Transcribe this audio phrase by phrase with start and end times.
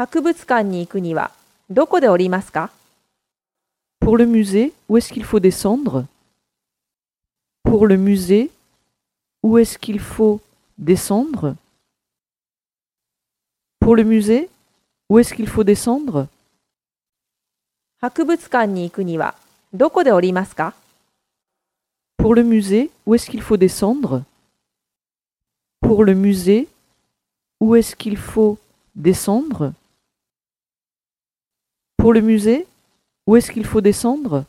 [0.00, 1.30] 博物館に行くには
[1.70, 2.70] どこで降りますか
[4.00, 6.04] Pour le musée, où est-ce qu'il faut descendre
[7.64, 8.50] Pour le musée,
[9.42, 10.40] où est-ce qu'il faut
[10.78, 11.56] descendre
[13.80, 14.48] Pour le musée,
[15.08, 16.28] où est-ce qu'il faut descendre
[17.98, 19.34] 博物館に行くには
[19.72, 20.74] どこで降りますか
[22.18, 24.22] Pour le musée, où est-ce qu'il faut descendre
[25.80, 26.68] Pour le musée,
[27.60, 28.58] où est-ce qu'il faut
[28.94, 29.72] descendre
[32.01, 32.65] Pour le musée,
[33.27, 34.45] où est-ce qu'il faut descendre?